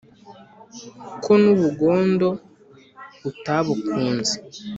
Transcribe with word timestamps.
Ko 1.23 1.31
n' 1.41 1.49
ubugondo 1.53 2.27
utabukunze? 3.29 4.35